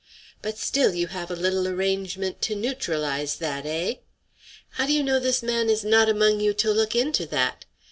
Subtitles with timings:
[0.41, 3.97] But still you have a little arrangement to neutralize that, eh?
[4.69, 7.65] How do you know this man is not among you to look into that?